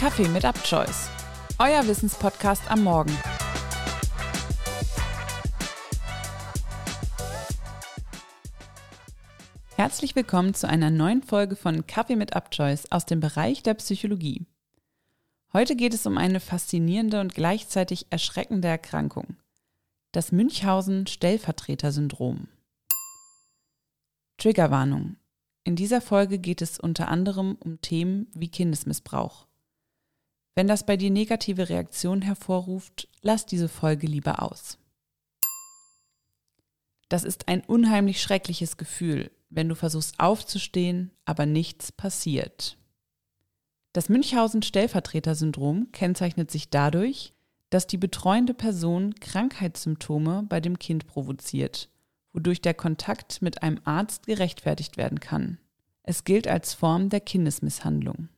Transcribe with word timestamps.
Kaffee 0.00 0.28
mit 0.28 0.44
UpChoice, 0.46 1.10
euer 1.58 1.86
Wissenspodcast 1.86 2.70
am 2.70 2.84
Morgen. 2.84 3.14
Herzlich 9.76 10.16
willkommen 10.16 10.54
zu 10.54 10.66
einer 10.66 10.88
neuen 10.88 11.22
Folge 11.22 11.54
von 11.54 11.86
Kaffee 11.86 12.16
mit 12.16 12.34
UpChoice 12.34 12.90
aus 12.90 13.04
dem 13.04 13.20
Bereich 13.20 13.62
der 13.62 13.74
Psychologie. 13.74 14.46
Heute 15.52 15.76
geht 15.76 15.92
es 15.92 16.06
um 16.06 16.16
eine 16.16 16.40
faszinierende 16.40 17.20
und 17.20 17.34
gleichzeitig 17.34 18.06
erschreckende 18.08 18.68
Erkrankung. 18.68 19.36
Das 20.12 20.32
Münchhausen-Stellvertreter-Syndrom. 20.32 22.48
Triggerwarnung. 24.38 25.16
In 25.62 25.76
dieser 25.76 26.00
Folge 26.00 26.38
geht 26.38 26.62
es 26.62 26.80
unter 26.80 27.08
anderem 27.08 27.58
um 27.60 27.82
Themen 27.82 28.28
wie 28.32 28.48
Kindesmissbrauch. 28.48 29.49
Wenn 30.54 30.66
das 30.66 30.84
bei 30.84 30.96
dir 30.96 31.10
negative 31.10 31.68
Reaktionen 31.68 32.22
hervorruft, 32.22 33.08
lass 33.22 33.46
diese 33.46 33.68
Folge 33.68 34.06
lieber 34.06 34.42
aus. 34.42 34.78
Das 37.08 37.24
ist 37.24 37.48
ein 37.48 37.62
unheimlich 37.64 38.22
schreckliches 38.22 38.76
Gefühl, 38.76 39.30
wenn 39.48 39.68
du 39.68 39.74
versuchst 39.74 40.20
aufzustehen, 40.20 41.10
aber 41.24 41.46
nichts 41.46 41.92
passiert. 41.92 42.76
Das 43.92 44.08
Münchhausen-Stellvertreter-Syndrom 44.08 45.88
kennzeichnet 45.90 46.50
sich 46.50 46.70
dadurch, 46.70 47.34
dass 47.70 47.88
die 47.88 47.98
betreuende 47.98 48.54
Person 48.54 49.14
Krankheitssymptome 49.16 50.44
bei 50.48 50.60
dem 50.60 50.78
Kind 50.78 51.06
provoziert, 51.06 51.88
wodurch 52.32 52.60
der 52.60 52.74
Kontakt 52.74 53.42
mit 53.42 53.62
einem 53.62 53.80
Arzt 53.84 54.26
gerechtfertigt 54.26 54.96
werden 54.96 55.18
kann. 55.18 55.58
Es 56.04 56.24
gilt 56.24 56.46
als 56.46 56.74
Form 56.74 57.08
der 57.08 57.20
Kindesmisshandlung. 57.20 58.28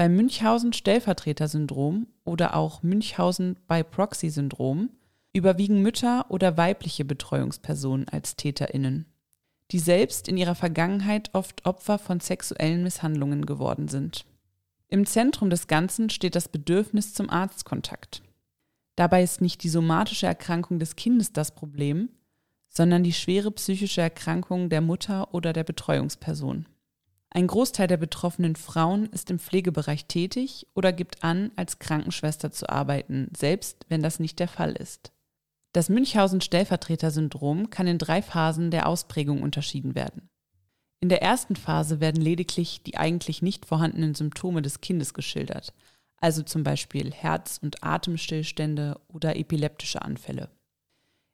Beim 0.00 0.16
Münchhausen-Stellvertreter-Syndrom 0.16 2.06
oder 2.24 2.56
auch 2.56 2.82
Münchhausen-by-Proxy-Syndrom 2.82 4.88
überwiegen 5.34 5.82
Mütter 5.82 6.24
oder 6.30 6.56
weibliche 6.56 7.04
Betreuungspersonen 7.04 8.08
als 8.08 8.34
TäterInnen, 8.34 9.04
die 9.72 9.78
selbst 9.78 10.26
in 10.26 10.38
ihrer 10.38 10.54
Vergangenheit 10.54 11.28
oft 11.34 11.66
Opfer 11.66 11.98
von 11.98 12.18
sexuellen 12.18 12.82
Misshandlungen 12.82 13.44
geworden 13.44 13.88
sind. 13.88 14.24
Im 14.88 15.04
Zentrum 15.04 15.50
des 15.50 15.66
Ganzen 15.66 16.08
steht 16.08 16.34
das 16.34 16.48
Bedürfnis 16.48 17.12
zum 17.12 17.28
Arztkontakt. 17.28 18.22
Dabei 18.96 19.22
ist 19.22 19.42
nicht 19.42 19.62
die 19.64 19.68
somatische 19.68 20.26
Erkrankung 20.26 20.78
des 20.78 20.96
Kindes 20.96 21.34
das 21.34 21.54
Problem, 21.54 22.08
sondern 22.70 23.04
die 23.04 23.12
schwere 23.12 23.50
psychische 23.50 24.00
Erkrankung 24.00 24.70
der 24.70 24.80
Mutter 24.80 25.34
oder 25.34 25.52
der 25.52 25.64
Betreuungsperson. 25.64 26.64
Ein 27.32 27.46
Großteil 27.46 27.86
der 27.86 27.96
betroffenen 27.96 28.56
Frauen 28.56 29.06
ist 29.06 29.30
im 29.30 29.38
Pflegebereich 29.38 30.06
tätig 30.06 30.66
oder 30.74 30.92
gibt 30.92 31.22
an, 31.22 31.52
als 31.54 31.78
Krankenschwester 31.78 32.50
zu 32.50 32.68
arbeiten, 32.68 33.30
selbst 33.36 33.86
wenn 33.88 34.02
das 34.02 34.18
nicht 34.18 34.40
der 34.40 34.48
Fall 34.48 34.72
ist. 34.72 35.12
Das 35.72 35.88
Münchhausen-Stellvertreter-Syndrom 35.88 37.70
kann 37.70 37.86
in 37.86 37.98
drei 37.98 38.20
Phasen 38.22 38.72
der 38.72 38.88
Ausprägung 38.88 39.42
unterschieden 39.42 39.94
werden. 39.94 40.28
In 40.98 41.08
der 41.08 41.22
ersten 41.22 41.54
Phase 41.54 42.00
werden 42.00 42.20
lediglich 42.20 42.82
die 42.82 42.96
eigentlich 42.96 43.42
nicht 43.42 43.64
vorhandenen 43.64 44.16
Symptome 44.16 44.60
des 44.60 44.80
Kindes 44.80 45.14
geschildert, 45.14 45.72
also 46.16 46.42
zum 46.42 46.64
Beispiel 46.64 47.12
Herz- 47.12 47.58
und 47.62 47.84
Atemstillstände 47.84 49.00
oder 49.06 49.36
epileptische 49.36 50.02
Anfälle. 50.02 50.50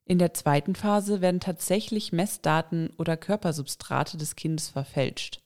In 0.05 0.19
der 0.19 0.35
zweiten 0.35 0.75
Phase 0.75 1.23
werden 1.23 1.41
tatsächlich 1.41 2.13
Messdaten 2.13 2.91
oder 2.99 3.17
Körpersubstrate 3.17 4.19
des 4.19 4.37
Kindes 4.37 4.69
verfälscht. 4.69 5.43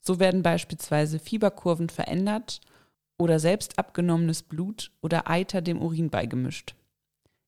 So 0.00 0.18
werden 0.18 0.42
beispielsweise 0.42 1.18
Fieberkurven 1.18 1.88
verändert 1.88 2.60
oder 3.18 3.38
selbst 3.38 3.78
abgenommenes 3.78 4.42
Blut 4.42 4.90
oder 5.02 5.28
Eiter 5.28 5.60
dem 5.60 5.80
Urin 5.80 6.10
beigemischt. 6.10 6.74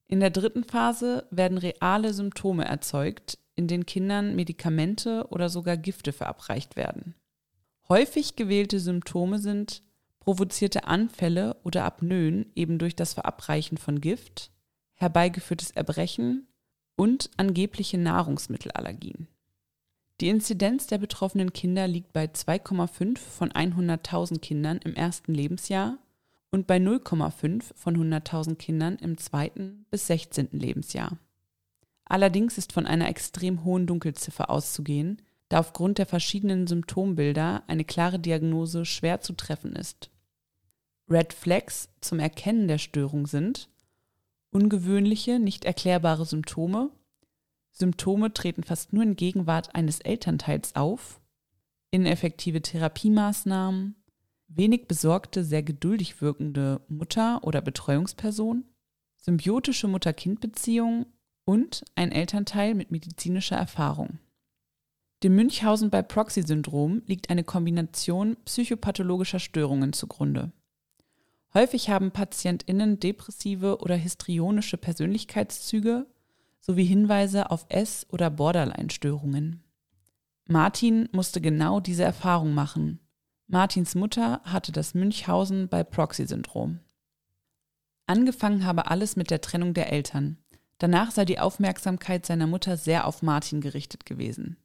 In 0.07 0.21
der 0.21 0.31
dritten 0.31 0.65
Phase 0.65 1.27
werden 1.31 1.57
reale 1.57 2.13
Symptome 2.13 2.67
erzeugt, 2.67 3.39
in 3.55 3.67
denen 3.67 3.87
Kindern 3.87 4.37
Medikamente 4.37 5.27
oder 5.31 5.49
sogar 5.49 5.77
Gifte 5.77 6.13
verabreicht 6.13 6.77
werden. 6.77 7.15
Häufig 7.89 8.37
gewählte 8.37 8.79
Symptome 8.79 9.39
sind 9.39 9.83
provozierte 10.21 10.85
Anfälle 10.85 11.57
oder 11.65 11.85
Apnoen 11.85 12.53
eben 12.55 12.79
durch 12.79 12.95
das 12.95 13.15
Verabreichen 13.15 13.77
von 13.77 14.01
Gift, 14.01 14.51
herbeigeführtes 14.95 15.73
Erbrechen 15.73 16.47
und 16.97 17.31
angebliche 17.37 17.99
Nahrungsmittelallergien. 17.99 19.27
Die 20.23 20.29
Inzidenz 20.29 20.87
der 20.87 20.99
betroffenen 20.99 21.53
Kinder 21.53 21.89
liegt 21.89 22.13
bei 22.13 22.27
2,5 22.27 23.19
von 23.19 23.51
100.000 23.51 24.39
Kindern 24.39 24.79
im 24.85 24.95
ersten 24.95 25.35
Lebensjahr 25.35 25.99
und 26.53 26.69
bei 26.69 26.77
0,5 26.77 27.65
von 27.75 27.97
100.000 27.97 28.55
Kindern 28.55 28.95
im 28.99 29.19
zweiten 29.19 29.85
bis 29.91 30.07
16. 30.07 30.51
Lebensjahr. 30.53 31.19
Allerdings 32.05 32.57
ist 32.57 32.73
von 32.73 32.87
einer 32.87 33.09
extrem 33.09 33.65
hohen 33.65 33.89
Dunkelziffer 33.89 34.49
auszugehen, 34.49 35.21
da 35.49 35.59
aufgrund 35.59 35.99
der 35.99 36.07
verschiedenen 36.07 36.69
Symptombilder 36.69 37.65
eine 37.67 37.85
klare 37.85 38.21
Diagnose 38.21 38.85
schwer 38.85 39.23
zu 39.23 39.33
treffen 39.33 39.75
ist. 39.75 40.09
Red 41.11 41.33
Flags 41.33 41.89
zum 42.01 42.21
Erkennen 42.21 42.69
der 42.69 42.79
Störung 42.79 43.27
sind 43.27 43.69
ungewöhnliche, 44.53 45.41
nicht 45.41 45.65
erklärbare 45.65 46.27
Symptome, 46.27 46.91
Symptome 47.73 48.33
treten 48.33 48.63
fast 48.63 48.93
nur 48.93 49.03
in 49.03 49.17
Gegenwart 49.17 49.75
eines 49.75 50.01
Elternteils 50.01 50.77
auf, 50.77 51.21
ineffektive 51.91 52.63
Therapiemaßnahmen, 52.63 53.97
wenig 54.49 54.87
besorgte, 54.87 55.45
sehr 55.45 55.63
geduldig 55.63 56.21
wirkende 56.21 56.83
Mutter- 56.89 57.43
oder 57.43 57.61
Betreuungsperson, 57.63 58.65
symbiotische 59.17 59.89
Mutter-Kind-Beziehung 59.89 61.07
und 61.45 61.85
ein 61.95 62.13
Elternteil 62.13 62.75
mit 62.75 62.91
medizinischer 62.91 63.57
Erfahrung. 63.57 64.19
Dem 65.23 65.37
Münchhausen 65.37 65.91
bei 65.91 66.03
Proxy-Syndrom 66.03 67.03
liegt 67.07 67.31
eine 67.31 67.45
Kombination 67.45 68.37
psychopathologischer 68.45 69.39
Störungen 69.39 69.93
zugrunde. 69.93 70.53
Häufig 71.55 71.91
haben 71.91 72.11
PatientInnen 72.11 72.99
depressive 72.99 73.79
oder 73.79 73.95
histrionische 73.95 74.79
Persönlichkeitszüge 74.79 76.07
sowie 76.63 76.85
Hinweise 76.85 77.51
auf 77.51 77.67
Ess- 77.69 78.07
oder 78.09 78.31
Borderline-Störungen. 78.31 79.63
Martin 80.49 81.09
musste 81.13 81.41
genau 81.41 81.81
diese 81.81 82.05
Erfahrung 82.05 82.55
machen. 82.55 83.01
Martins 83.49 83.95
Mutter 83.95 84.41
hatte 84.45 84.73
das 84.73 84.95
Münchhausen 84.95 85.69
bei 85.69 85.85
Proxy-Syndrom. 85.85 86.79
Angefangen 88.07 88.65
habe 88.65 88.87
alles 88.87 89.17
mit 89.17 89.31
der 89.31 89.41
Trennung 89.41 89.75
der 89.75 89.93
Eltern. 89.93 90.39
Danach 90.79 91.11
sei 91.11 91.25
die 91.25 91.39
Aufmerksamkeit 91.39 92.25
seiner 92.25 92.47
Mutter 92.47 92.77
sehr 92.77 93.07
auf 93.07 93.23
Martin 93.23 93.61
gerichtet 93.61 94.07
gewesen. 94.07 94.57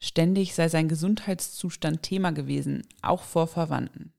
Ständig 0.00 0.54
sei 0.54 0.68
sein 0.68 0.88
Gesundheitszustand 0.88 2.02
Thema 2.02 2.32
gewesen, 2.32 2.86
auch 3.02 3.22
vor 3.22 3.46
Verwandten. 3.46 4.12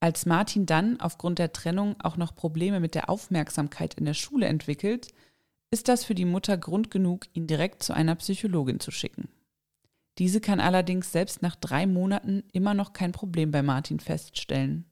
Als 0.00 0.26
Martin 0.26 0.66
dann 0.66 1.00
aufgrund 1.00 1.38
der 1.38 1.52
Trennung 1.52 1.96
auch 2.00 2.16
noch 2.16 2.36
Probleme 2.36 2.78
mit 2.78 2.94
der 2.94 3.08
Aufmerksamkeit 3.08 3.94
in 3.94 4.04
der 4.04 4.14
Schule 4.14 4.46
entwickelt, 4.46 5.08
ist 5.74 5.88
das 5.88 6.04
für 6.04 6.14
die 6.14 6.24
Mutter 6.24 6.56
Grund 6.56 6.92
genug, 6.92 7.26
ihn 7.32 7.48
direkt 7.48 7.82
zu 7.82 7.92
einer 7.92 8.14
Psychologin 8.14 8.78
zu 8.78 8.92
schicken. 8.92 9.28
Diese 10.18 10.40
kann 10.40 10.60
allerdings 10.60 11.10
selbst 11.10 11.42
nach 11.42 11.56
drei 11.56 11.84
Monaten 11.84 12.44
immer 12.52 12.74
noch 12.74 12.92
kein 12.92 13.10
Problem 13.10 13.50
bei 13.50 13.60
Martin 13.60 13.98
feststellen. 13.98 14.84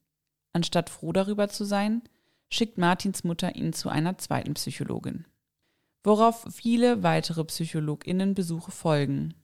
Anstatt 0.53 0.91
froh 0.91 1.13
darüber 1.13 1.49
zu 1.49 1.65
sein, 1.65 2.03
schickt 2.51 2.79
Martins 2.79 3.23
Mutter 3.23 3.55
ihn 3.55 3.73
zu 3.73 3.91
einer 3.91 4.19
zweiten 4.19 4.55
Psychologin. 4.55 5.25
Worauf 6.03 6.49
viele 6.51 7.05
weitere 7.05 7.45
PsychologInnenbesuche 7.45 8.73
folgen. 8.73 9.35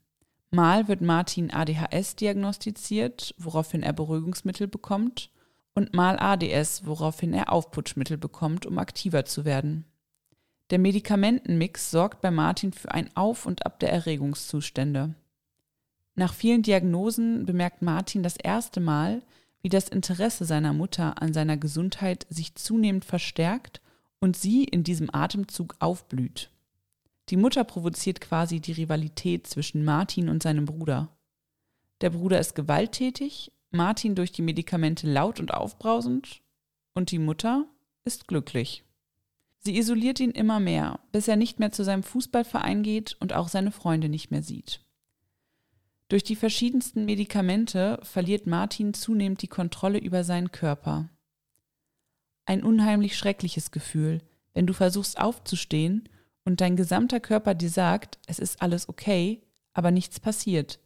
Mal 0.51 0.89
wird 0.89 1.03
Martin 1.03 1.53
ADHS 1.53 2.17
diagnostiziert, 2.17 3.33
woraufhin 3.39 3.85
er 3.85 3.93
Beruhigungsmittel 3.93 4.67
bekommt, 4.67 5.31
und 5.75 5.95
mal 5.95 6.19
ADS, 6.19 6.85
woraufhin 6.85 7.33
er 7.33 7.53
Aufputschmittel 7.53 8.19
bekommt, 8.19 8.67
um 8.67 8.77
aktiver 8.79 9.25
zu 9.25 9.45
werden. 9.45 9.85
Der 10.71 10.79
Medikamentenmix 10.79 11.91
sorgt 11.91 12.21
bei 12.21 12.31
Martin 12.31 12.73
für 12.73 12.93
ein 12.93 13.09
Auf 13.17 13.47
und 13.47 13.65
Ab 13.65 13.81
der 13.81 13.91
Erregungszustände. 13.91 15.15
Nach 16.15 16.35
vielen 16.35 16.63
Diagnosen 16.63 17.47
bemerkt 17.47 17.81
Martin 17.81 18.23
das 18.23 18.37
erste 18.37 18.81
Mal, 18.81 19.23
wie 19.63 19.69
das 19.71 19.89
Interesse 19.89 20.45
seiner 20.45 20.73
Mutter 20.73 21.23
an 21.23 21.33
seiner 21.33 21.57
Gesundheit 21.57 22.27
sich 22.29 22.55
zunehmend 22.55 23.05
verstärkt 23.05 23.81
und 24.21 24.37
sie 24.37 24.65
in 24.65 24.85
diesem 24.85 25.09
Atemzug 25.15 25.77
aufblüht. 25.79 26.51
Die 27.31 27.37
Mutter 27.37 27.65
provoziert 27.65 28.21
quasi 28.21 28.61
die 28.61 28.73
Rivalität 28.73 29.47
zwischen 29.47 29.85
Martin 29.85 30.29
und 30.29 30.43
seinem 30.43 30.65
Bruder. 30.65 31.09
Der 32.01 32.11
Bruder 32.11 32.41
ist 32.41 32.55
gewalttätig, 32.55 33.53
Martin 33.71 34.15
durch 34.15 34.33
die 34.33 34.43
Medikamente 34.43 35.11
laut 35.11 35.41
und 35.41 35.53
aufbrausend 35.53 36.41
und 36.95 37.11
die 37.11 37.19
Mutter 37.19 37.67
ist 38.05 38.29
glücklich. 38.29 38.85
Sie 39.69 39.77
isoliert 39.77 40.19
ihn 40.19 40.31
immer 40.31 40.61
mehr, 40.61 40.99
bis 41.13 41.29
er 41.29 41.37
nicht 41.37 41.59
mehr 41.59 41.71
zu 41.71 41.85
seinem 41.85 42.03
Fußballverein 42.03 42.83
geht 42.83 43.19
und 43.21 43.35
auch 43.35 43.49
seine 43.49 43.71
Freunde 43.71 44.09
nicht 44.09 44.31
mehr 44.31 44.43
sieht. 44.43 44.81
Durch 46.09 46.25
die 46.25 46.37
verschiedensten 46.37 47.05
Medikamente 47.05 48.01
verliert 48.03 48.47
Martin 48.47 48.95
zunehmend 48.95 49.43
die 49.43 49.47
Kontrolle 49.47 49.99
über 49.99 50.25
seinen 50.25 50.53
Körper. 50.53 51.11
ein 52.47 52.63
unheimlich 52.63 53.19
schreckliches 53.19 53.71
Gefühl, 53.71 54.23
wenn 54.55 54.67
du 54.67 54.73
versuchst 54.73 55.21
aufzustehen 55.21 56.09
und 56.47 56.63
dein 56.63 56.75
gesamter 56.75 57.21
Körper 57.21 57.53
dir 57.53 57.69
sagt, 57.69 58.19
es 58.27 58.39
ist 58.39 58.63
alles 58.63 58.89
okay, 58.89 59.43
aber 59.75 59.91
nichts 59.91 60.19
passiert. 60.19 60.79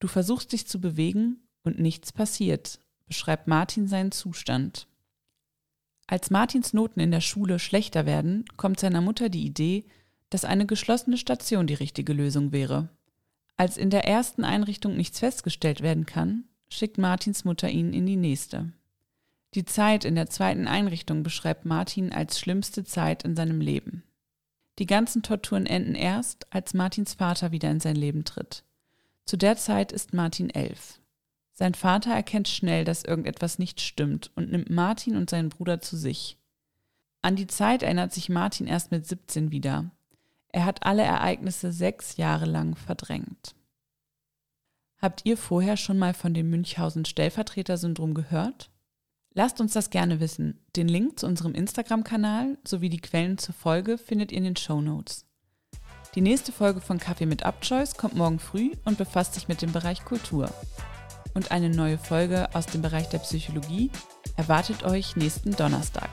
Du 0.00 0.08
versuchst 0.08 0.52
dich 0.52 0.66
zu 0.66 0.80
bewegen 0.80 1.42
und 1.64 1.78
nichts 1.78 2.12
passiert, 2.12 2.78
beschreibt 3.04 3.46
Martin 3.46 3.88
seinen 3.88 4.10
Zustand. 4.10 4.86
Als 6.12 6.28
Martins 6.28 6.74
Noten 6.74 7.00
in 7.00 7.10
der 7.10 7.22
Schule 7.22 7.58
schlechter 7.58 8.04
werden, 8.04 8.44
kommt 8.58 8.78
seiner 8.78 9.00
Mutter 9.00 9.30
die 9.30 9.46
Idee, 9.46 9.86
dass 10.28 10.44
eine 10.44 10.66
geschlossene 10.66 11.16
Station 11.16 11.66
die 11.66 11.72
richtige 11.72 12.12
Lösung 12.12 12.52
wäre. 12.52 12.90
Als 13.56 13.78
in 13.78 13.88
der 13.88 14.06
ersten 14.06 14.44
Einrichtung 14.44 14.94
nichts 14.94 15.20
festgestellt 15.20 15.80
werden 15.80 16.04
kann, 16.04 16.44
schickt 16.68 16.98
Martins 16.98 17.46
Mutter 17.46 17.70
ihn 17.70 17.94
in 17.94 18.04
die 18.04 18.18
nächste. 18.18 18.74
Die 19.54 19.64
Zeit 19.64 20.04
in 20.04 20.14
der 20.14 20.28
zweiten 20.28 20.68
Einrichtung 20.68 21.22
beschreibt 21.22 21.64
Martin 21.64 22.12
als 22.12 22.38
schlimmste 22.38 22.84
Zeit 22.84 23.22
in 23.22 23.34
seinem 23.34 23.62
Leben. 23.62 24.02
Die 24.80 24.86
ganzen 24.86 25.22
Torturen 25.22 25.64
enden 25.64 25.94
erst, 25.94 26.46
als 26.52 26.74
Martins 26.74 27.14
Vater 27.14 27.52
wieder 27.52 27.70
in 27.70 27.80
sein 27.80 27.96
Leben 27.96 28.24
tritt. 28.24 28.64
Zu 29.24 29.38
der 29.38 29.56
Zeit 29.56 29.92
ist 29.92 30.12
Martin 30.12 30.50
elf. 30.50 31.00
Sein 31.54 31.74
Vater 31.74 32.12
erkennt 32.12 32.48
schnell, 32.48 32.84
dass 32.84 33.04
irgendetwas 33.04 33.58
nicht 33.58 33.80
stimmt 33.80 34.30
und 34.34 34.50
nimmt 34.50 34.70
Martin 34.70 35.16
und 35.16 35.30
seinen 35.30 35.50
Bruder 35.50 35.80
zu 35.80 35.96
sich. 35.96 36.38
An 37.20 37.36
die 37.36 37.46
Zeit 37.46 37.82
erinnert 37.82 38.12
sich 38.12 38.28
Martin 38.28 38.66
erst 38.66 38.90
mit 38.90 39.06
17 39.06 39.52
wieder. 39.52 39.90
Er 40.48 40.64
hat 40.64 40.84
alle 40.84 41.02
Ereignisse 41.02 41.72
sechs 41.72 42.16
Jahre 42.16 42.46
lang 42.46 42.74
verdrängt. 42.74 43.54
Habt 44.98 45.22
ihr 45.24 45.36
vorher 45.36 45.76
schon 45.76 45.98
mal 45.98 46.14
von 46.14 46.34
dem 46.34 46.50
Münchhausen-Stellvertreter-Syndrom 46.50 48.14
gehört? 48.14 48.70
Lasst 49.34 49.60
uns 49.60 49.72
das 49.72 49.90
gerne 49.90 50.20
wissen. 50.20 50.60
Den 50.76 50.88
Link 50.88 51.18
zu 51.18 51.26
unserem 51.26 51.54
Instagram-Kanal 51.54 52.58
sowie 52.66 52.90
die 52.90 53.00
Quellen 53.00 53.38
zur 53.38 53.54
Folge 53.54 53.98
findet 53.98 54.30
ihr 54.30 54.38
in 54.38 54.44
den 54.44 54.56
Show 54.56 54.80
Notes. 54.80 55.24
Die 56.14 56.20
nächste 56.20 56.52
Folge 56.52 56.80
von 56.80 56.98
Kaffee 56.98 57.26
mit 57.26 57.44
Upchoice 57.44 57.96
kommt 57.96 58.14
morgen 58.14 58.38
früh 58.38 58.72
und 58.84 58.98
befasst 58.98 59.34
sich 59.34 59.48
mit 59.48 59.62
dem 59.62 59.72
Bereich 59.72 60.04
Kultur. 60.04 60.52
Und 61.34 61.50
eine 61.50 61.70
neue 61.70 61.98
Folge 61.98 62.48
aus 62.54 62.66
dem 62.66 62.82
Bereich 62.82 63.08
der 63.08 63.18
Psychologie 63.18 63.90
erwartet 64.36 64.84
euch 64.84 65.16
nächsten 65.16 65.56
Donnerstag. 65.56 66.10